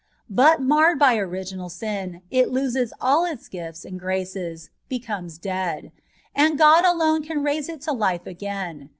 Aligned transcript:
But, 0.31 0.59
marred 0.59 0.97
by 0.97 1.15
originai 1.17 1.69
sin, 1.69 2.23
it 2.31 2.49
loses 2.49 2.91
ali 2.99 3.29
its 3.33 3.47
gifls 3.47 3.85
and 3.85 3.99
graces, 3.99 4.71
becomes 4.89 5.37
dead; 5.37 5.91
and 6.33 6.57
God 6.57 6.83
alone 6.85 7.21
can 7.21 7.43
raìse 7.43 7.69
it 7.69 7.81
to 7.81 7.91
life 7.91 8.25
again. 8.25 8.89